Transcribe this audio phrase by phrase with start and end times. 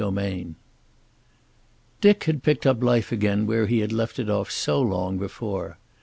[0.01, 0.55] XXVIII
[2.01, 5.77] Dick had picked up life again where he had left it off so long before.